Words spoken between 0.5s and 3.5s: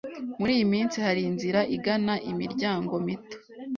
iyi minsi hari inzira igana imiryango mito